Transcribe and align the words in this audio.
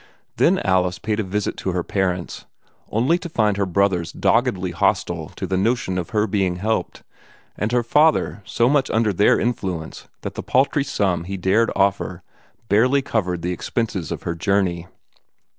Then 0.37 0.57
Alice 0.65 0.97
paid 0.97 1.19
a 1.19 1.23
visit 1.23 1.57
to 1.57 1.73
her 1.73 1.83
parents, 1.83 2.45
only 2.89 3.19
to 3.19 3.29
find 3.29 3.55
her 3.57 3.67
brothers 3.67 4.11
doggedly 4.11 4.71
hostile 4.71 5.29
to 5.35 5.45
the 5.45 5.57
notion 5.57 5.99
of 5.99 6.09
her 6.09 6.25
being 6.25 6.55
helped, 6.55 7.03
and 7.55 7.71
her 7.71 7.83
father 7.83 8.41
so 8.43 8.67
much 8.67 8.89
under 8.89 9.13
their 9.13 9.39
influence 9.39 10.07
that 10.21 10.33
the 10.33 10.41
paltry 10.41 10.83
sum 10.83 11.25
he 11.25 11.37
dared 11.37 11.69
offer 11.75 12.23
barely 12.67 13.03
covered 13.03 13.43
the 13.43 13.53
expenses 13.53 14.11
of 14.11 14.23
her 14.23 14.33
journey. 14.33 14.87